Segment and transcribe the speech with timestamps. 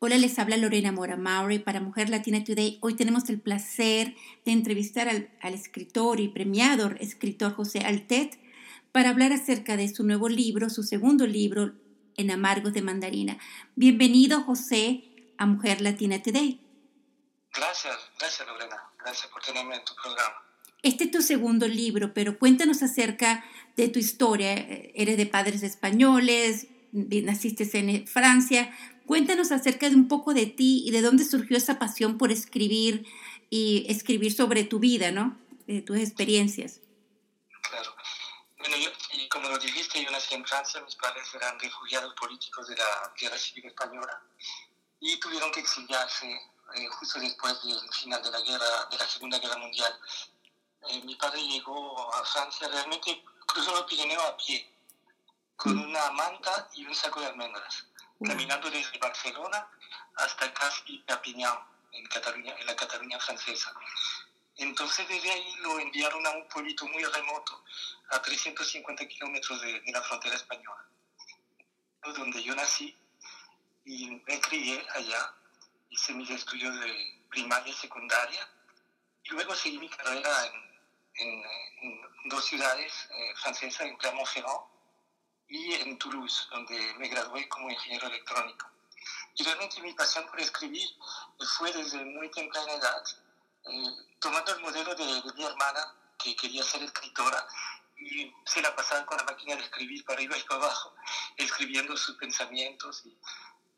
[0.00, 2.78] Hola, les habla Lorena Mora Maury para Mujer Latina Today.
[2.82, 8.38] Hoy tenemos el placer de entrevistar al, escritor y premiado escritor José Altet
[8.92, 11.72] para hablar acerca de su nuevo libro, su segundo libro,
[12.16, 13.38] En Amargos de Mandarina.
[13.74, 15.02] Bienvenido, José,
[15.36, 16.60] a Mujer Latina Today.
[17.52, 18.76] Gracias, gracias Lorena.
[19.00, 20.36] Gracias por tenerme en tu programa.
[20.84, 23.44] Este es tu segundo libro, pero cuéntanos acerca
[23.74, 24.52] de tu historia.
[24.94, 28.72] Eres de padres españoles, naciste en Francia.
[29.08, 33.06] Cuéntanos acerca de un poco de ti y de dónde surgió esa pasión por escribir
[33.48, 35.34] y escribir sobre tu vida, ¿no?
[35.66, 36.82] De tus experiencias.
[37.70, 37.96] Claro.
[38.58, 38.90] Bueno, yo,
[39.30, 43.38] como lo dijiste, yo nací en Francia, mis padres eran refugiados políticos de la Guerra
[43.38, 44.22] Civil Española
[45.00, 46.26] y tuvieron que exiliarse
[46.74, 49.98] eh, justo después del final de la guerra, de la Segunda Guerra Mundial.
[50.90, 54.70] Eh, mi padre llegó a Francia, realmente cruzó los Pirineos a pie,
[55.56, 55.88] con mm.
[55.88, 57.88] una manta y un saco de almendras
[58.26, 59.68] caminando desde Barcelona
[60.16, 61.58] hasta casi Perpignan,
[61.92, 63.72] en, Cataluña, en la Cataluña francesa.
[64.56, 67.64] Entonces desde ahí lo enviaron a un pueblito muy remoto,
[68.10, 70.84] a 350 kilómetros de, la frontera española,
[72.02, 72.96] donde yo nací
[73.84, 75.32] y me crié allá,
[75.90, 78.48] hice mis estudios de primaria y secundaria,
[79.22, 80.52] y luego seguí mi carrera
[81.14, 81.42] en,
[82.24, 84.77] dos ciudades eh, francesas, en Clermont-Ferrand
[85.48, 88.70] y en Toulouse, donde me gradué como ingeniero electrónico.
[89.34, 90.88] Y realmente mi pasión por escribir
[91.56, 93.02] fue desde muy temprana edad,
[93.64, 97.46] eh, tomando el modelo de, mi hermana, que quería ser escritora,
[97.96, 100.94] y se la pasaba con la máquina de escribir para arriba y para abajo,
[101.36, 103.04] escribiendo sus pensamientos.
[103.06, 103.16] Y,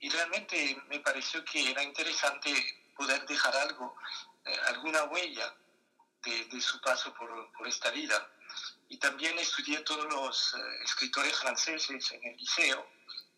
[0.00, 2.52] y realmente me pareció que era interesante
[2.96, 3.96] poder dejar algo,
[4.44, 5.54] eh, alguna huella
[6.22, 8.30] de, de, su paso por, por esta vida
[8.90, 12.86] y también estudié todos los eh, escritores franceses en el liceo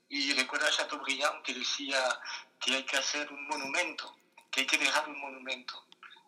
[0.08, 2.20] y recuerdo a Chateaubriand que decía
[2.58, 4.16] que hay que hacer un monumento,
[4.50, 5.86] que hay que dejar un monumento,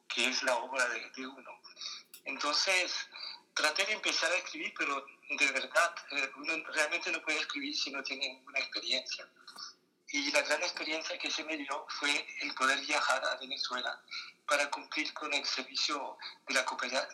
[0.08, 1.60] que es la obra de, uno.
[2.24, 2.94] Entonces,
[3.54, 7.90] traté de empezar a escribir, pero de verdad, eh, uno realmente no puede escribir si
[7.90, 9.26] no tiene ninguna experiencia.
[10.14, 14.00] Y la gran experiencia que se me dio fue el poder viajar a Venezuela
[14.46, 16.16] para cumplir con el servicio
[16.46, 16.64] de la,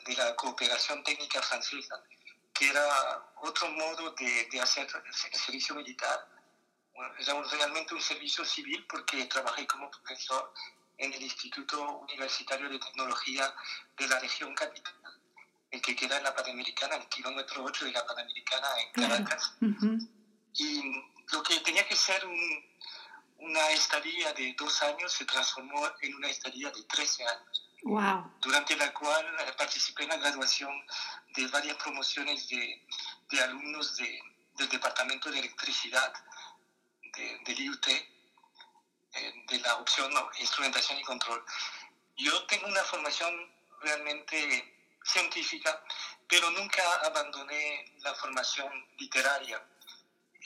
[0.05, 1.95] de la cooperación técnica francesa,
[2.53, 6.29] que era otro modo de, de hacer el servicio militar.
[7.19, 10.53] era realmente un servicio civil porque trabajé como profesor
[10.99, 13.51] en el Instituto Universitario de Tecnología
[13.97, 14.93] de la región capital,
[15.71, 19.55] el que queda en la Panamericana, el kilómetro 8 de la Panamericana en Caracas.
[20.53, 20.83] Y
[21.33, 22.70] lo que tenía que ser un,
[23.41, 27.71] una estadía de dos años se transformó en una estadía de 13 años.
[27.83, 28.33] Wow.
[28.41, 30.71] Durante la cual participé en la graduación
[31.35, 32.87] de varias promociones de,
[33.31, 34.21] de alumnos de,
[34.59, 36.13] del Departamento de Electricidad
[37.17, 41.43] de, del IUT, eh, de la opción Instrumentación y Control.
[42.17, 43.35] Yo tengo una formación
[43.81, 45.83] realmente científica,
[46.29, 49.65] pero nunca abandoné la formación literaria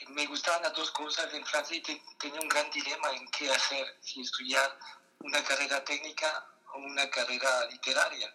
[0.09, 3.97] me gustaban las dos cosas en Francia y tenía un gran dilema en qué hacer,
[4.01, 4.77] si estudiar
[5.19, 8.33] una carrera técnica o una carrera literaria.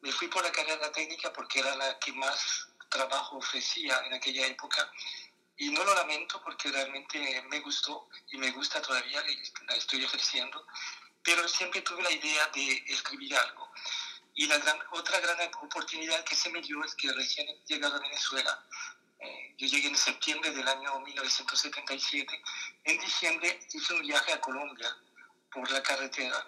[0.00, 4.46] Me fui por la carrera técnica porque era la que más trabajo ofrecía en aquella
[4.46, 4.90] época
[5.56, 9.22] y no lo lamento porque realmente me gustó y me gusta todavía,
[9.66, 10.64] la estoy ejerciendo,
[11.22, 13.68] pero siempre tuve la idea de escribir algo.
[14.34, 18.00] Y la gran, otra gran oportunidad que se me dio es que recién llegado a
[18.00, 18.64] Venezuela
[19.20, 22.42] eh, yo llegué en septiembre del año 1977.
[22.84, 24.96] En diciembre hice un viaje a Colombia
[25.52, 26.46] por la carretera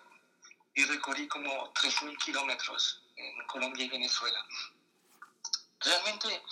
[0.75, 4.45] y recorrí como 3.000 kilómetros en Colombia y Venezuela.
[5.81, 6.43] Realmente,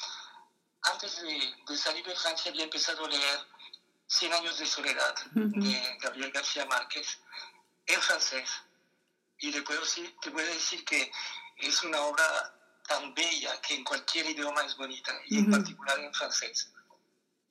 [0.82, 3.40] antes de, salir de Francia había empezado a leer
[4.10, 7.18] Cien años de soledad de Gabriel García Márquez
[7.86, 8.50] en francés.
[9.36, 9.82] Y le puedo,
[10.22, 11.12] te puedo decir que
[11.58, 12.57] es una obra
[12.88, 16.72] tan bella que en cualquier idioma es bonita, y en particular en francés.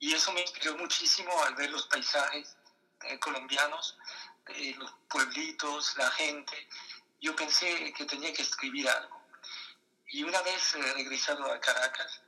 [0.00, 2.56] Y eso me inspiró muchísimo al ver los paisajes
[3.04, 3.96] eh, colombianos,
[4.48, 6.68] eh, los pueblitos, la gente.
[7.20, 9.22] Yo pensé que tenía que escribir algo.
[10.08, 12.20] Y una vez eh, regresado a Caracas,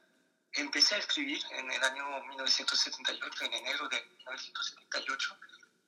[0.53, 5.37] empecé a escribir en el año 1978, en enero de 1978.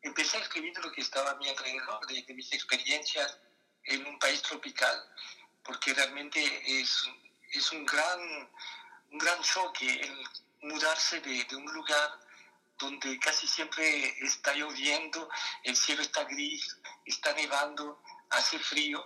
[0.03, 3.39] Empecé a escribir lo que estaba a mi alrededor, de, de mis experiencias
[3.85, 5.09] en un país tropical
[5.65, 6.41] porque realmente
[6.81, 7.09] es,
[7.53, 8.21] es un, gran,
[9.11, 10.25] un gran choque el
[10.63, 12.21] mudarse de, de, un lugar
[12.79, 15.29] donde casi siempre está lloviendo,
[15.65, 19.05] el cielo está gris, está nevando, hace frío,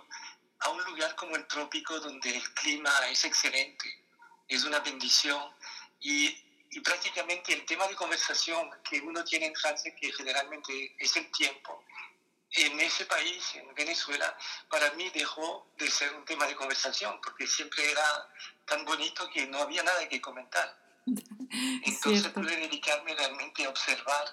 [0.59, 4.05] a un lugar como el trópico donde el clima es excelente,
[4.47, 5.41] es una bendición.
[5.99, 6.27] Y,
[6.71, 11.31] y prácticamente el tema de conversación que uno tiene en Francia, que generalmente es el
[11.31, 11.83] tiempo,
[12.51, 14.35] en ese país, en Venezuela,
[14.69, 18.29] para mí dejó de ser un tema de conversación, porque siempre era
[18.65, 20.77] tan bonito que no había nada que comentar.
[21.05, 24.25] Entonces pude dedicarme realmente a observar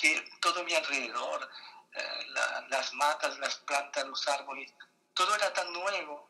[0.00, 1.48] que todo mi alrededor,
[1.94, 2.26] eh,
[2.68, 4.72] las matas, las plantas, los árboles,
[5.14, 6.28] todo era tan nuevo.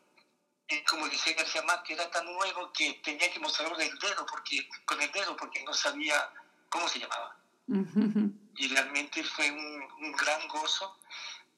[0.67, 4.67] Y como dice García Márquez, era tan nuevo que tenía que mostrarlo del dedo, porque,
[4.85, 6.29] con el dedo, porque no sabía
[6.69, 7.37] cómo se llamaba.
[8.61, 10.99] Y realmente fue un, un gran gozo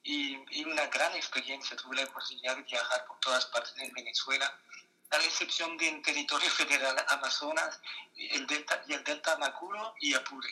[0.03, 1.75] y, y, una gran experiencia.
[1.75, 4.50] Tuve la oportunidad de viajar por todas partes de Venezuela,
[5.09, 7.81] a la excepción del territorio federal Amazonas,
[8.15, 10.47] el delta, y el delta Macuro y Apure.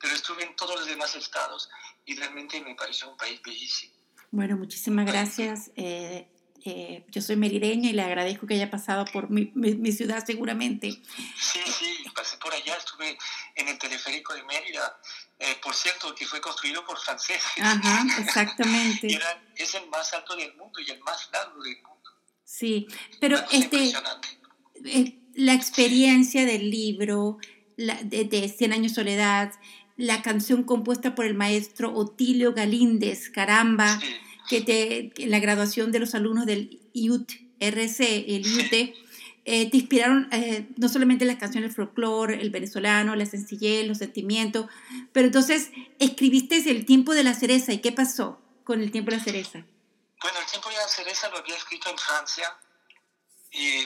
[0.00, 1.70] Pero estuve en todos los demás estados
[2.04, 3.94] y realmente me pareció un país bellísimo.
[4.32, 5.70] Bueno, muchísimas gracias.
[5.76, 6.26] Eh,
[6.64, 10.92] eh, yo soy merideña y le agradezco que haya pasado por mi, mi, ciudad seguramente.
[11.36, 13.18] Sí, sí, pasé por allá, estuve
[13.56, 14.96] en el teleférico de Mérida,
[15.42, 17.42] eh, por cierto, que fue construido por franceses.
[17.60, 19.08] Ajá, exactamente.
[19.08, 22.10] y era, es el más alto del mundo y el más largo del mundo.
[22.44, 22.86] Sí,
[23.20, 23.92] pero este,
[24.84, 27.38] eh, la experiencia del libro
[27.76, 29.52] la, de, de, Cien años soledad,
[29.96, 34.06] la canción compuesta por el maestro Otilio Galíndez, Caramba, sí.
[34.48, 38.94] que te, la graduación de los alumnos del IUT, RC, el IUT,
[39.44, 43.98] eh, te inspiraron eh, no solamente las canciones del folclore, el venezolano, la sencillez, los
[43.98, 44.66] sentimientos,
[45.12, 47.72] pero entonces escribiste El tiempo de la cereza.
[47.72, 49.64] ¿Y qué pasó con El tiempo de la cereza?
[50.22, 52.56] Bueno, El tiempo de la cereza lo había escrito en Francia
[53.50, 53.84] y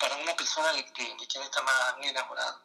[0.00, 2.62] para una persona de, de, de quien estaba muy enamorado.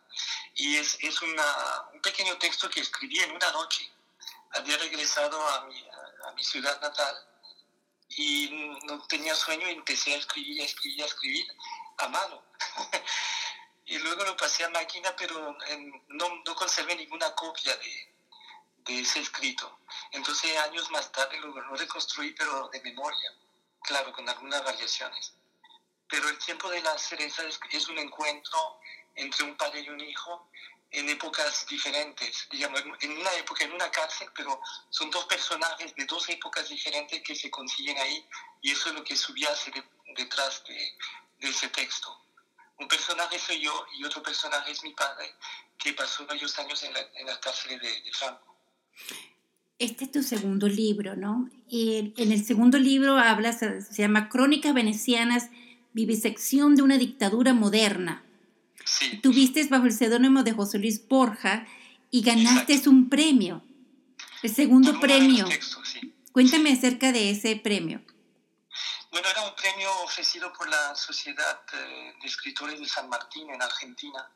[0.55, 1.45] Y es, es una,
[1.93, 3.89] un pequeño texto que escribí en una noche.
[4.51, 7.15] Había regresado a mi, a, a mi ciudad natal
[8.09, 8.49] y
[8.83, 11.45] no tenía sueño y empecé a escribir, a escribir, a escribir
[12.01, 12.43] a mano.
[13.85, 15.57] y luego lo pasé a máquina, pero
[16.09, 19.79] no, no conservé ninguna copia de, ese escrito.
[20.11, 23.33] Entonces años más tarde lo, reconstruí, pero de memoria,
[23.81, 25.33] claro, con algunas variaciones.
[26.09, 28.79] Pero el tiempo de la cereza es, es un encuentro
[29.15, 30.49] entre un padre y un hijo
[30.91, 34.59] en épocas diferentes, digamos, en una época, en una cárcel, pero
[34.89, 38.27] son dos personajes de dos épocas diferentes que se consiguen ahí
[38.61, 39.83] y eso es lo que subyace de,
[40.15, 40.97] detrás de,
[41.41, 42.09] de, ese texto.
[42.79, 45.25] Un personaje soy yo y otro personaje es mi padre
[45.77, 48.55] que pasó varios años en la, en la cárcel de, de Franco.
[49.79, 51.49] Este es tu segundo libro, ¿no?
[51.67, 55.49] Y en el segundo libro hablas, se llama Crónicas Venecianas,
[55.93, 58.23] Vivisección de una dictadura moderna.
[58.85, 59.17] Sí.
[59.17, 61.65] Tuviste bajo el seudónimo de José Luis Borja
[62.11, 62.91] y ganaste Exacto.
[62.91, 63.63] un premio,
[64.43, 65.47] el segundo premio.
[65.47, 66.13] Textos, sí.
[66.31, 68.01] Cuéntame acerca de ese premio.
[69.61, 74.27] Premio ofrecido por la Sociedad de Escritores de San Martín en Argentina.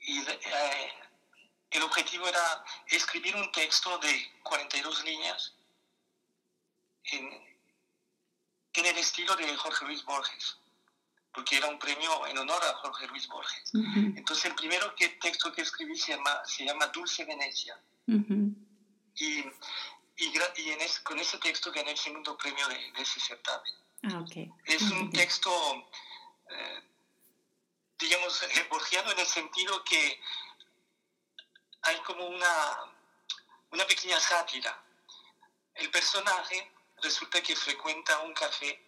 [0.00, 0.92] Y eh,
[1.70, 5.54] el objetivo era escribir un texto de 42 líneas
[7.04, 7.32] en,
[8.74, 10.56] en el estilo de Jorge Luis Borges
[11.32, 13.74] porque era un premio en honor a Jorge Luis Borges.
[13.74, 14.18] Uh -huh.
[14.18, 17.76] Entonces el primero que, texto que escribí se llama, se llama Dulce Venecia.
[18.06, 18.54] Uh -huh.
[19.16, 19.40] Y,
[20.16, 23.83] y, y en es, con ese texto gané el segundo premio de, de ese certamen.
[24.06, 24.50] Ah, okay.
[24.66, 25.50] Es un texto,
[26.50, 26.82] eh,
[27.98, 30.20] digamos, borgiano en el sentido que
[31.82, 32.92] hay como una,
[33.70, 34.82] una pequeña sátira.
[35.74, 36.70] El personaje
[37.02, 38.84] resulta que frecuenta un café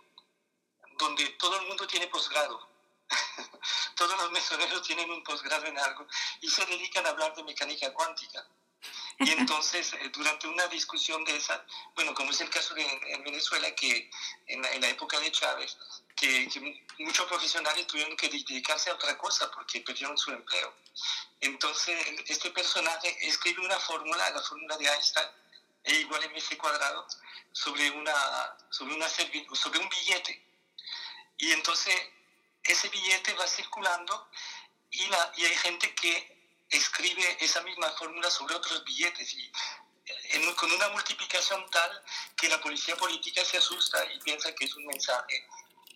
[0.99, 2.68] donde todo el mundo tiene posgrado.
[3.96, 6.06] Todos los mesoneros tienen un posgrado en algo
[6.40, 8.46] y se dedican a hablar de mecánica cuántica.
[9.18, 13.25] Y entonces, eh, durante una discusión de esa, bueno, como es el caso de en
[13.25, 14.11] Venezuela, que
[14.46, 15.76] en la, en la época de Chávez,
[16.14, 20.75] que, que, muchos profesionales tuvieron que dedicarse a otra cosa porque perdieron su empleo.
[21.40, 21.96] Entonces,
[22.26, 25.28] este personaje escribe una fórmula, la fórmula de Einstein,
[25.85, 27.06] E igual a mc cuadrado,
[27.52, 28.12] sobre, una,
[28.70, 30.46] sobre, una, sobre un billete
[31.38, 31.94] y entonces
[32.62, 34.28] ese billete va circulando
[34.90, 36.35] y, la, y hay gente que
[36.70, 39.52] escribe esa misma fórmula sobre otros billetes y
[40.30, 42.02] en, con una multiplicación tal
[42.37, 45.46] que la policía política se asusta y piensa que es un mensaje,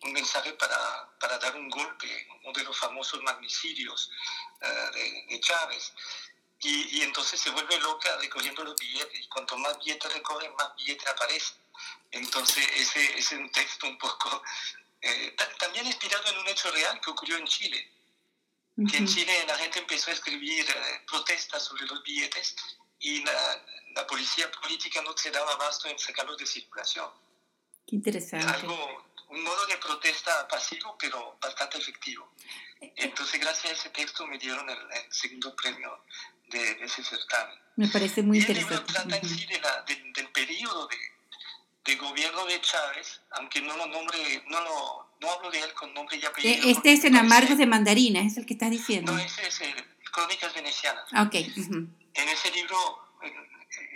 [0.03, 4.11] un mensaje para, para dar un golpe, uno de los famosos magnicidios
[4.63, 5.93] uh, de, Chávez.
[6.63, 11.07] Y, entonces se vuelve loca recogiendo los billetes y cuanto más billetes recoge, más billetes
[11.07, 11.57] aparecen.
[12.11, 14.43] Entonces ese, ese es un texto un poco
[15.01, 17.91] eh, también inspirado en un hecho real que ocurrió en Chile.
[18.81, 18.91] Uh -huh.
[18.91, 22.57] Que en Chile la gente empezó a escribir eh, protestas sobre los billetes
[22.99, 23.63] y la,
[23.95, 27.11] la, policía política no se daba abasto en sacarlos de circulación.
[27.87, 28.47] Qué interesante.
[28.47, 32.33] Algo, un modo de protesta pasivo, pero bastante efectivo.
[32.81, 36.05] Entonces, gracias a ese texto me dieron el, el segundo premio
[36.49, 37.59] de, de, ese certamen.
[37.77, 38.75] Me parece muy y interesante.
[38.75, 40.97] El libro trata en sí de la, de, del periodo de,
[41.85, 45.93] de gobierno de Chávez, aunque no lo nombre, no lo, no hablo de él con
[45.95, 46.69] nombre y apellido.
[46.69, 49.13] Eh, este es en Amargos de Mandarina, es el que estás diciendo.
[49.13, 49.75] No, ese es el
[50.11, 51.05] Crónicas Venecianas.
[51.13, 51.35] Ok.
[51.35, 52.77] En ese libro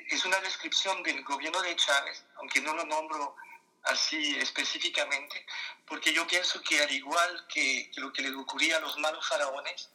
[0.08, 3.36] es una descripción del gobierno de Chávez, aunque no lo nombro
[3.84, 5.44] así específicamente,
[5.86, 9.90] porque yo pienso que al igual que, lo que le ocurría a los malos faraones,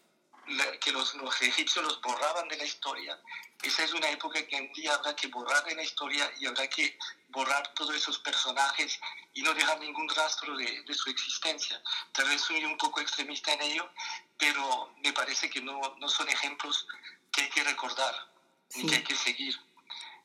[0.82, 3.20] que los, los, egipcios los borraban de la historia,
[3.62, 6.68] esa es una época que un día habrá que borrar de la historia y habrá
[6.68, 6.98] que
[7.30, 9.00] borrar todos esos personajes
[9.34, 11.82] y no dejar ningún rastro de, de su existencia.
[12.14, 13.90] Tal vez soy un poco extremista en ello,
[14.38, 16.88] pero me parece que no, no son ejemplos
[17.32, 18.16] que hay que recordar
[18.76, 19.56] ni que hay que seguir.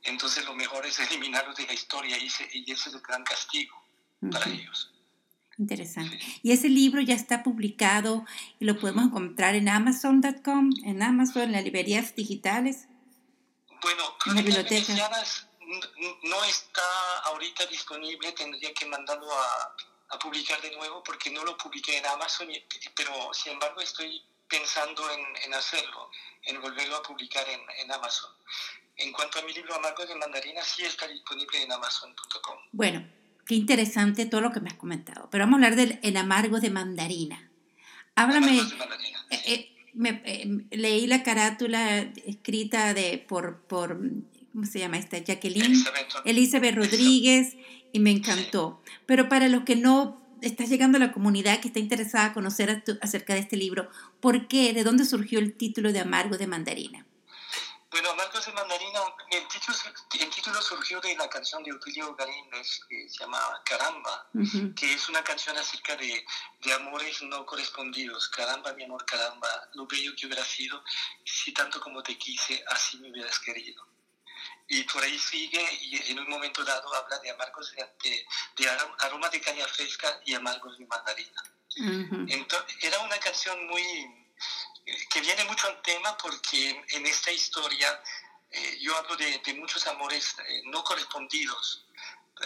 [0.04, 3.24] Entonces lo mejor es eliminarlos de la historia y ese, y ese es el gran
[3.24, 3.82] castigo
[4.30, 4.92] para ellos.
[5.58, 6.18] Interesante.
[6.42, 8.24] ¿Y ese libro ya está publicado
[8.58, 12.88] y lo podemos encontrar en amazon.com, en Amazon, en las librerías digitales?
[13.84, 14.94] Bueno, en la biblioteca.
[16.22, 19.76] no está ahorita disponible, tendría que mandarlo a,
[20.08, 22.48] a, publicar de nuevo porque no lo publiqué en Amazon,
[22.96, 26.10] pero sin embargo estoy pensando en, en hacerlo,
[26.44, 28.30] en volverlo a publicar en, en Amazon.
[28.96, 32.58] En cuanto a mi libro Amargos de Mandarina, sí está disponible en amazon.com.
[32.72, 33.06] Bueno,
[33.46, 35.28] qué interesante todo lo que me has comentado.
[35.30, 37.50] Pero vamos a hablar del En Amargos de Mandarina.
[38.14, 38.52] Háblame.
[38.52, 43.98] De mandarina, eh, eh, me, eh, leí la carátula escrita de por, por
[44.52, 45.18] ¿cómo se llama esta?
[45.18, 45.84] Jacqueline
[46.24, 47.56] Elizabeth, Rodríguez
[47.92, 48.80] y me encantó.
[49.06, 52.84] Pero para los que no estás llegando a la comunidad que está interesada en conocer
[53.00, 53.88] acerca de este libro,
[54.20, 54.72] ¿por qué?
[54.72, 57.06] ¿De dónde surgió el título de Amargos de Mandarina?
[57.94, 58.98] Bueno, Marcos de Mandarina,
[59.30, 59.78] el título,
[60.18, 64.28] el título surgió de la canción de Otilio Galíndez que se llama Caramba,
[64.74, 66.26] que es una canción acerca de,
[66.60, 68.28] de, amores no correspondidos.
[68.30, 70.82] Caramba, mi amor, caramba, lo bello que hubiera sido
[71.24, 73.86] si tanto como te quise, así me hubieras querido.
[74.66, 79.28] Y por ahí sigue y en un momento dado habla de amargos de, de, aroma
[79.28, 81.44] de caña fresca y amargos de mandarina.
[81.76, 84.24] Entonces, era una canción muy
[84.84, 88.02] que viene mucho al tema porque en esta historia
[88.50, 91.86] eh, yo hablo de, muchos amores eh, no correspondidos.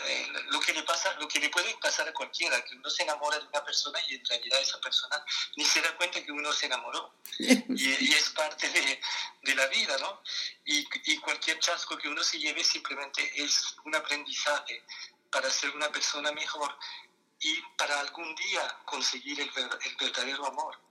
[0.07, 3.03] Eh, lo que le pasa, lo que le puede pasar a cualquiera, que uno se
[3.03, 5.25] enamora de una persona y en realidad esa persona
[5.57, 7.15] ni se da cuenta que uno se enamoró.
[7.39, 9.01] Y, es parte de,
[9.43, 10.23] de, la vida, ¿no?
[10.65, 14.83] Y, y, cualquier chasco que uno se lleve simplemente es un aprendizaje
[15.31, 16.77] para ser una persona mejor
[17.41, 19.51] y para algún día conseguir el,
[19.85, 20.88] el verdadero amor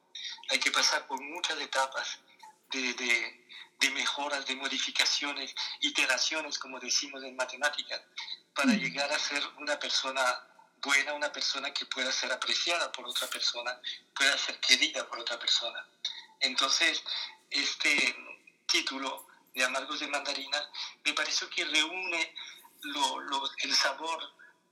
[0.50, 2.20] hay que pasar por muchas etapas
[2.72, 2.94] de,
[3.80, 8.02] de, mejoras, de modificaciones, iteraciones, como decimos en matemáticas,
[8.54, 8.78] para mm.
[8.78, 10.22] llegar a ser una persona
[10.82, 13.80] buena, una persona que pueda ser apreciada por otra persona,
[14.16, 15.86] pueda ser querida por otra persona.
[16.40, 17.02] Entonces,
[17.50, 18.16] este
[18.68, 20.62] título de Amargos de Mandarina
[21.04, 22.34] me parece que reúne
[23.64, 24.22] el sabor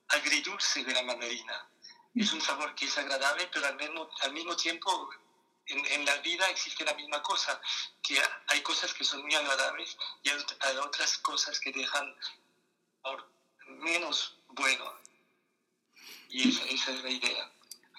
[0.10, 1.68] agridulce de la mandarina.
[2.14, 5.10] Es un sabor que es agradable, pero al mismo, al mismo tiempo
[5.68, 7.60] en, la vida existe la misma cosa,
[8.02, 12.14] que hay cosas que son muy agradables y hay otras cosas que dejan
[13.68, 14.94] menos bueno.
[16.30, 17.52] Y esa, esa es la idea.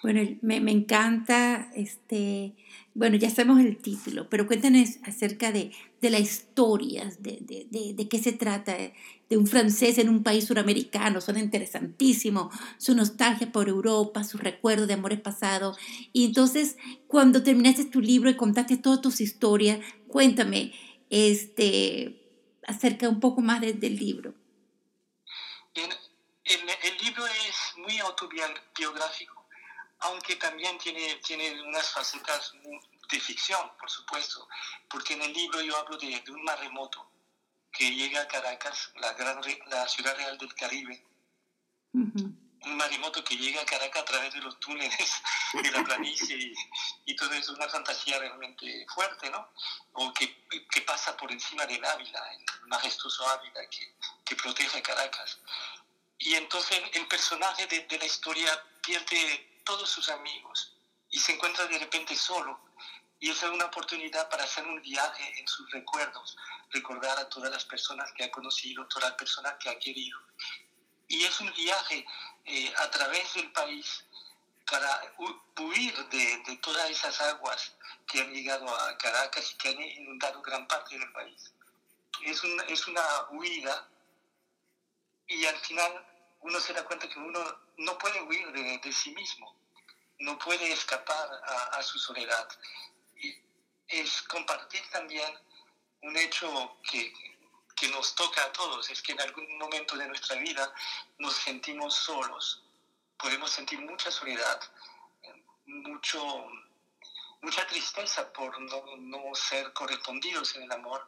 [0.03, 2.53] Bueno, me, me, encanta, este,
[2.97, 8.09] bueno, ya sabemos el título, pero cuéntanos acerca de, de la historia, de, de, de,
[8.09, 13.69] qué se trata, de un francés en un país suramericano, son interesantísimos, su nostalgia por
[13.69, 15.77] Europa, sus recuerdos de amores pasados.
[16.11, 16.75] Y entonces,
[17.07, 20.73] cuando terminaste tu libro y contaste todas tus historias, cuéntame
[21.11, 24.33] este, acerca un poco más del libro.
[25.75, 25.91] el,
[26.45, 29.36] el libro es muy autobiográfico
[29.99, 32.53] aunque también tiene, tiene unas facetas
[33.09, 34.47] de ficción, por supuesto,
[34.89, 37.11] porque en el libro yo hablo de, un maremoto
[37.71, 41.03] que llega a Caracas, la, gran, la ciudad real del Caribe.
[41.93, 45.21] Un maremoto que llega a Caracas a través de los túneles
[45.53, 46.53] de la planicie
[47.05, 49.49] y, todo eso es una fantasía realmente fuerte, ¿no?
[49.93, 54.83] O que, que pasa por encima del Ávila, el majestuoso Ávila que, que protege a
[54.83, 55.39] Caracas.
[56.19, 60.73] Y entonces el personaje de, de la historia pierde todos sus amigos
[61.09, 62.57] y se encuentra de repente solo.
[63.19, 66.37] Y esa es una oportunidad para hacer un viaje en sus recuerdos,
[66.69, 70.17] recordar a todas las personas que ha conocido, todas las personas que ha querido.
[71.09, 72.05] Y es un viaje
[72.45, 74.05] eh, a través del país
[74.69, 75.01] para
[75.57, 77.73] huir de, todas esas aguas
[78.05, 81.53] que han llegado a Caracas y que han inundado gran parte del país.
[82.21, 83.89] Es, un, es una huida
[85.27, 86.05] y al final
[86.41, 87.39] uno se da cuenta que uno
[87.77, 89.55] no puede huir de, sí mismo
[90.19, 91.29] no puede escapar
[91.71, 92.49] a, su soledad.
[93.17, 93.35] Y
[93.87, 95.31] es compartir también
[96.01, 97.13] un hecho que,
[97.75, 100.73] que nos toca a todos, es que en algún momento de nuestra vida
[101.19, 102.63] nos sentimos solos,
[103.17, 104.59] podemos sentir mucha soledad,
[105.65, 106.47] mucho,
[107.41, 111.07] mucha tristeza por no, no ser correspondidos en el amor,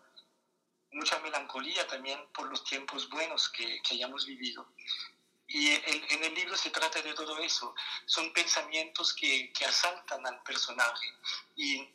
[0.91, 4.67] mucha melancolía también por los tiempos buenos que, que hayamos vivido.
[5.49, 7.73] Y en, el libro se trata de todo eso.
[8.05, 11.07] Son pensamientos que, que asaltan al personaje.
[11.55, 11.89] Y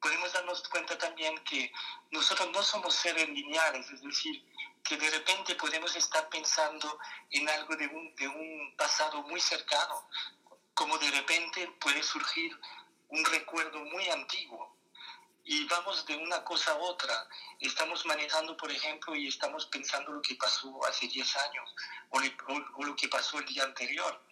[0.00, 1.72] podemos darnos cuenta también que
[2.10, 4.44] nosotros no somos seres lineales, es decir,
[4.82, 6.98] que de repente podemos estar pensando
[7.30, 10.06] en algo de un, de un pasado muy cercano,
[10.74, 12.58] como de repente puede surgir
[13.08, 14.76] un recuerdo muy antiguo
[15.44, 17.28] y vamos de una cosa a otra.
[17.60, 21.74] Estamos manejando, por ejemplo, y estamos pensando lo que pasó hace 10 años
[22.10, 22.20] o,
[22.82, 24.22] lo que pasó el día anterior.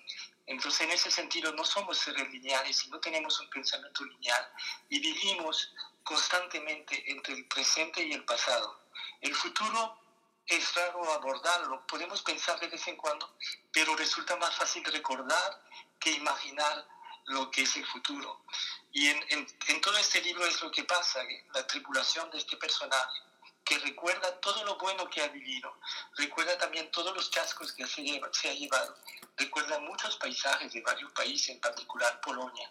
[0.47, 4.49] Entonces, en ese sentido, no somos seres lineales no tenemos un pensamiento lineal
[4.89, 8.81] y vivimos constantemente entre el presente y el pasado.
[9.21, 9.99] El futuro
[10.47, 13.37] es raro abordarlo, podemos pensar de vez en cuando,
[13.71, 15.63] pero resulta más fácil recordar
[16.01, 16.85] que imaginar
[17.27, 18.45] lo que es el futuro.
[18.93, 21.21] Y en, todo este libro es lo que pasa,
[21.55, 23.21] la tripulación de este personaje,
[23.65, 25.79] que recuerda todo lo bueno que ha vivido,
[26.17, 28.97] recuerda también todos los cascos que se, lleva, se ha llevado,
[29.37, 32.71] recuerda muchos paisajes de varios países, en particular Polonia,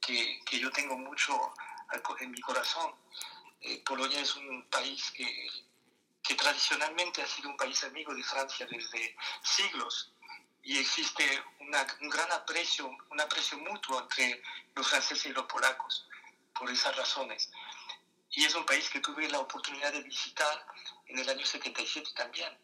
[0.00, 1.52] que, que yo tengo mucho
[2.20, 2.94] en mi corazón.
[3.60, 5.48] Eh, Polonia es un país que,
[6.22, 10.12] que tradicionalmente ha sido un país amigo de Francia desde siglos
[10.62, 11.42] y existe
[12.00, 14.42] un gran aprecio, un aprecio mutuo entre
[14.74, 16.06] los franceses y los polacos
[16.58, 17.50] por esas razones.
[18.30, 20.66] Y es un país que tuve la oportunidad de visitar
[21.06, 22.56] en el año 77 también,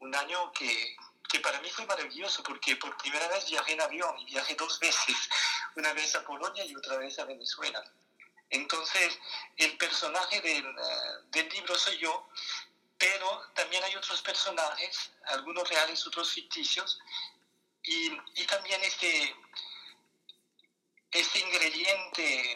[0.00, 0.96] un año que,
[1.28, 4.78] que para mí fue maravilloso porque por primera vez viajé en avión y viajé dos
[4.80, 5.16] veces,
[5.76, 7.82] una vez a Polonia y otra vez a Venezuela.
[8.50, 9.18] Entonces,
[9.56, 12.28] el personaje del, eh, del libro soy yo,
[12.98, 17.00] pero también hay otros personajes, algunos reales, otros ficticios,
[17.84, 19.36] y, también este,
[21.10, 22.52] este ingrediente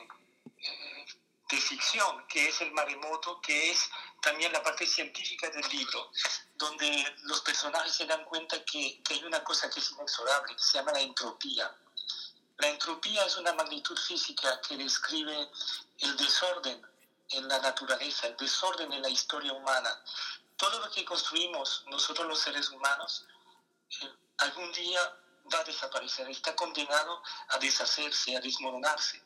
[0.57, 1.07] eh,
[1.51, 3.91] de ficción, que es el maremoto, que es
[4.23, 6.11] también la parte científica del libro,
[6.55, 10.63] donde los personajes se dan cuenta que, que hay una cosa que es inexorable, que
[10.63, 11.75] se llama la entropía.
[12.59, 15.51] La entropía es una magnitud física que describe
[15.99, 16.85] el desorden
[17.31, 20.03] en la naturaleza, el desorden en la historia humana.
[20.57, 23.27] Todo lo que construimos nosotros los seres humanos
[24.01, 25.01] eh, algún día
[25.53, 29.23] va a desaparecer, está condenado a deshacerse, a desmoronarse.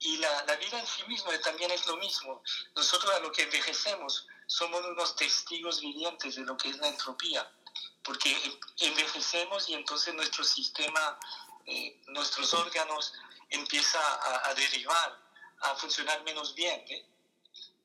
[0.00, 2.42] Y la, la, vida en sí misma también es lo mismo.
[2.74, 7.48] Nosotros a lo que envejecemos somos unos testigos vivientes de lo que es la entropía,
[8.02, 8.36] porque
[8.80, 11.18] envejecemos y entonces nuestro sistema,
[11.66, 13.12] eh, nuestros órganos
[13.48, 14.00] empieza
[14.48, 15.18] a, derivar,
[15.60, 16.84] a funcionar menos bien.
[16.88, 17.06] ¿eh?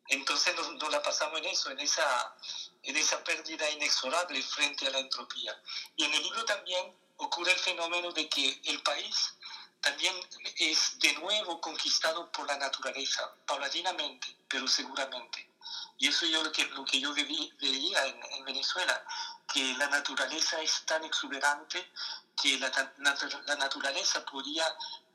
[0.09, 2.35] Entonces nos, la pasamos en eso, en esa,
[2.83, 5.61] en esa pérdida inexorable frente a la entropía.
[5.95, 9.33] Y en el libro también ocurre el fenómeno de que el país
[9.81, 10.15] también
[10.57, 15.49] es de nuevo conquistado por la naturaleza, paulatinamente, pero seguramente.
[15.97, 19.03] Y eso es lo que, lo que yo veía en, en, Venezuela,
[19.51, 21.91] que la naturaleza es tan exuberante
[22.41, 22.71] que la,
[23.45, 24.65] la naturaleza podía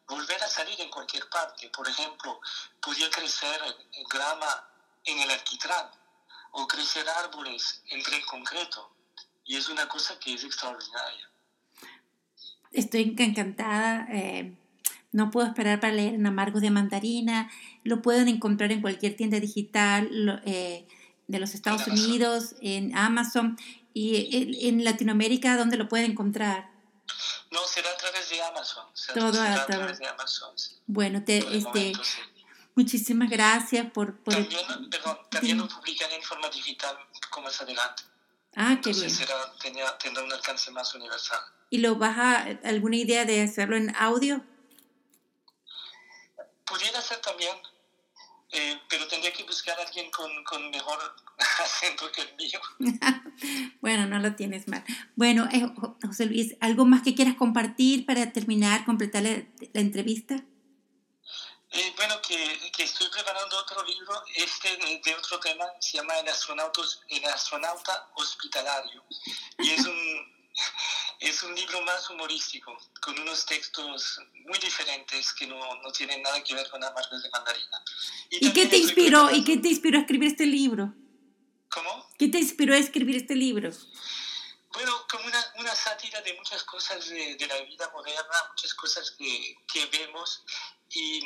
[0.06, 1.68] volver a salir en cualquier parte.
[1.70, 2.40] Por ejemplo,
[2.80, 3.60] podía crecer
[4.08, 4.71] grama
[5.04, 5.90] en el alquitrán
[6.52, 8.94] o crecer árboles entre el concreto.
[9.44, 11.30] Y es una cosa que es extraordinaria.
[12.70, 14.06] Estoy encantada.
[14.10, 14.54] Eh,
[15.10, 17.50] no puedo esperar para leer en Amargos de Mandarina.
[17.84, 20.86] Lo pueden encontrar en cualquier tienda digital eh,
[21.26, 23.58] de los Estados Unidos, en Amazon.
[23.94, 26.70] ¿Y en, Latinoamérica dónde lo pueden encontrar?
[27.50, 28.86] No, será a través de Amazon.
[29.14, 30.58] Todo será a, través de Amazon.
[30.58, 30.78] Sí.
[30.86, 32.20] Bueno, te, este, momento, sí.
[32.74, 34.16] Muchísimas gracias por...
[34.22, 36.96] por también, perdón, también lo publicaré en forma digital
[37.30, 38.02] como más adelante.
[38.54, 39.28] Ah, qué Entonces bien.
[39.28, 41.40] Será, tendrá, tendrá un alcance más universal.
[41.70, 44.44] ¿Y lo vas a, alguna idea de hacerlo en audio?
[46.66, 47.56] Pudiera ser también,
[48.50, 50.98] eh, pero tendría que buscar a alguien con, con mejor
[51.64, 52.60] acento que el mío.
[53.80, 54.84] bueno, no lo tienes mal.
[55.16, 55.66] Bueno, eh,
[56.06, 60.44] José Luis, ¿algo más que quieras compartir para terminar, completar la, la entrevista?
[61.74, 66.18] Eh, bueno, que, que, estoy preparando otro libro, este de, de, otro tema, se llama
[66.18, 69.02] El, astronauta hospitalario.
[69.58, 70.52] Y es un,
[71.20, 76.44] es un libro más humorístico, con unos textos muy diferentes que no, no tienen nada
[76.44, 77.82] que ver con Amargos de Mandarina.
[78.28, 79.30] ¿Y, ¿Y qué te inspiró?
[79.30, 80.92] ¿Y qué te inspiró a escribir este libro?
[81.70, 82.06] ¿Cómo?
[82.18, 83.70] ¿Qué te inspiró a escribir este libro?
[84.74, 89.10] Bueno, como una, una sátira de muchas cosas de, de, la vida moderna, muchas cosas
[89.12, 90.44] que, que vemos
[90.94, 91.22] y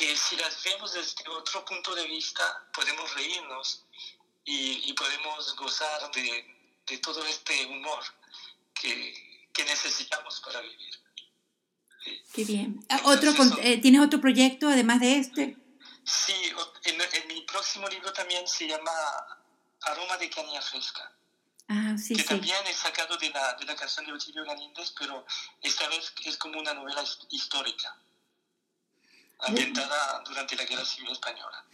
[0.00, 3.84] que si las vemos desde otro punto de vista podemos reírnos
[4.46, 6.46] y, podemos gozar de,
[6.86, 8.02] de, todo este humor
[8.72, 10.94] que, que necesitamos para vivir.
[12.32, 12.84] Qué bien.
[12.88, 15.56] Ah, ¿Otro, eh, ¿Tienes otro proyecto además de este?
[16.04, 16.50] Sí,
[16.84, 18.92] en, mi próximo libro también se llama
[19.82, 21.12] Aroma de caña fresca.
[21.68, 25.26] Ah, sí, que también es sacado de la, de la canción de Otilio Galíndez, pero
[25.62, 27.96] esta vez es como una novela histórica,
[29.46, 31.64] ambientada durante la Guerra Civil Española.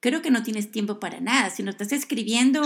[0.00, 2.62] Creo que no tienes tiempo para nada, sino estás escribiendo.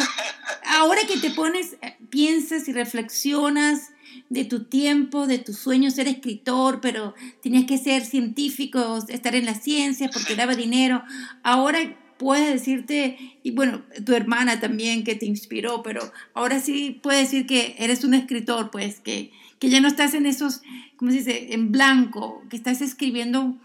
[0.64, 3.90] Ahora que te pones, eh, piensas y reflexionas
[4.28, 9.46] de tu tiempo, de tu sueño ser escritor, pero tenías que ser científico, estar en
[9.46, 11.04] la ciencia porque daba dinero.
[11.44, 17.20] Ahora puede decirte, y bueno, tu hermana también que te inspiró, pero ahora sí puede
[17.20, 20.62] decir que eres un escritor, pues, que, que ya no estás en esos,
[20.96, 23.56] ¿cómo se dice?, en blanco, que estás escribiendo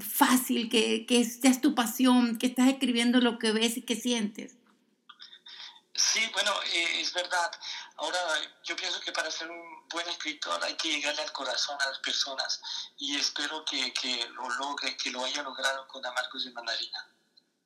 [0.00, 3.96] fácil, que, que ya es tu pasión, que estás escribiendo lo que ves y que
[3.96, 4.54] sientes.
[5.94, 7.50] Sí, bueno, eh, es verdad.
[7.96, 8.18] Ahora,
[8.62, 11.98] yo pienso que para ser un buen escritor hay que llegarle al corazón a las
[11.98, 12.60] personas
[12.98, 17.08] y espero que, que lo logre, que lo haya logrado con Amargos de Mandarina.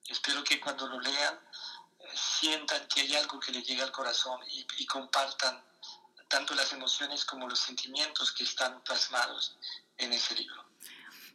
[0.07, 1.39] Espero que cuando lo lean
[2.01, 5.63] eh, sientan que hay algo que le llega al corazón y compartan
[6.33, 9.55] tanto las emociones como los sentimientos que están plasmados
[9.99, 10.62] en ese libro.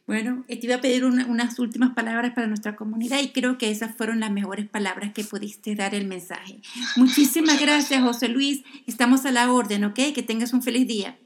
[0.08, 3.94] Bueno, te iba a pedir unas últimas palabras para nuestra comunidad y creo que esas
[3.94, 6.62] fueron las mejores palabras que pudiste dar el mensaje.
[6.96, 8.62] Muchísimas gracias, José Luis.
[8.86, 10.14] Estamos a la orden, ¿ok?
[10.14, 11.18] Que tengas un feliz día.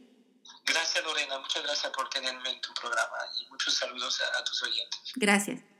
[0.67, 1.39] Gracias, Lorena.
[1.39, 5.13] Muchas gracias por tenerme en tu programa y muchos saludos a tus oyentes.
[5.15, 5.72] Gracias.